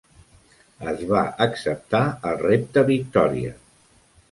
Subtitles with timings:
[0.91, 2.01] Es va acceptar
[2.31, 3.55] el repte Victoria.